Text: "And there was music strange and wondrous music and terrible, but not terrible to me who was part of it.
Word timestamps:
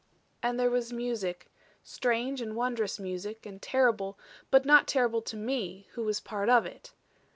"And 0.41 0.59
there 0.59 0.71
was 0.71 0.91
music 0.91 1.51
strange 1.83 2.41
and 2.41 2.55
wondrous 2.55 2.97
music 2.97 3.45
and 3.45 3.61
terrible, 3.61 4.17
but 4.49 4.65
not 4.65 4.87
terrible 4.87 5.21
to 5.21 5.37
me 5.37 5.89
who 5.91 6.03
was 6.03 6.19
part 6.19 6.49
of 6.49 6.65
it. 6.65 6.95